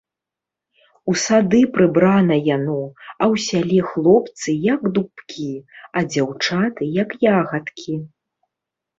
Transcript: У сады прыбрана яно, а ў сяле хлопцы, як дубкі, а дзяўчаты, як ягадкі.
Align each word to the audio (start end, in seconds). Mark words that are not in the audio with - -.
У 1.11 1.13
сады 1.23 1.57
прыбрана 1.73 2.37
яно, 2.55 2.77
а 3.21 3.23
ў 3.33 3.35
сяле 3.47 3.79
хлопцы, 3.89 4.55
як 4.73 4.81
дубкі, 4.95 5.45
а 6.01 6.03
дзяўчаты, 6.15 6.83
як 7.03 7.09
ягадкі. 7.33 7.95